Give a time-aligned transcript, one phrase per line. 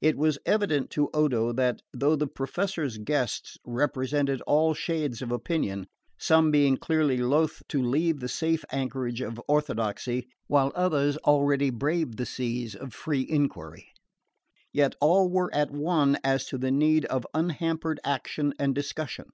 [0.00, 5.86] It was evident to Odo that, though the Professor's guests represented all shades of opinion,
[6.18, 12.16] some being clearly loth to leave the safe anchorage of orthodoxy, while others already braved
[12.16, 13.86] the seas of free enquiry,
[14.72, 19.26] yet all were at one as to the need of unhampered action and discussion.